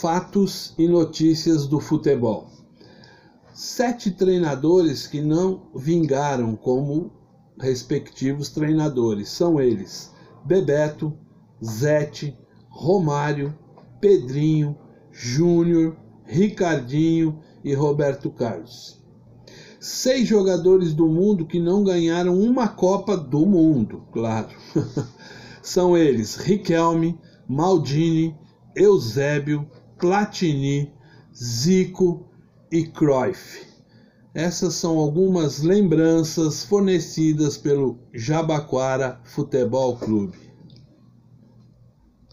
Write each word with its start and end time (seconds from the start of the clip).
fatos 0.00 0.74
e 0.78 0.88
notícias 0.88 1.66
do 1.66 1.78
futebol. 1.78 2.48
Sete 3.52 4.10
treinadores 4.10 5.06
que 5.06 5.20
não 5.20 5.68
vingaram 5.76 6.56
como 6.56 7.12
respectivos 7.60 8.48
treinadores 8.48 9.28
são 9.28 9.60
eles: 9.60 10.10
Bebeto, 10.42 11.12
Zete, 11.62 12.34
Romário, 12.70 13.54
Pedrinho, 14.00 14.74
Júnior, 15.12 15.94
Ricardinho 16.24 17.38
e 17.62 17.74
Roberto 17.74 18.30
Carlos. 18.30 19.04
Seis 19.78 20.26
jogadores 20.26 20.94
do 20.94 21.06
mundo 21.06 21.44
que 21.44 21.60
não 21.60 21.84
ganharam 21.84 22.40
uma 22.40 22.68
Copa 22.68 23.18
do 23.18 23.44
Mundo, 23.44 24.04
claro. 24.10 24.48
São 25.62 25.94
eles 25.94 26.36
Riquelme, 26.36 27.18
Maldini, 27.46 28.34
Eusébio, 28.74 29.68
Platini, 30.00 30.90
Zico 31.34 32.26
e 32.72 32.86
Cruyff. 32.86 33.66
Essas 34.34 34.74
são 34.74 34.98
algumas 34.98 35.62
lembranças 35.62 36.64
fornecidas 36.64 37.58
pelo 37.58 37.98
Jabaquara 38.14 39.20
Futebol 39.24 39.96
Clube. 39.98 40.49